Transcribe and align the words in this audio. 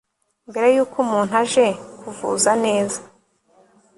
mbere 0.49 0.67
yuko 0.75 0.95
umuntu 1.05 1.33
aje 1.41 1.67
kuvuza 1.99 2.51
neza 2.65 2.99